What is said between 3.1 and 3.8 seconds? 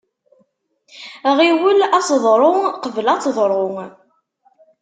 ad teḍru.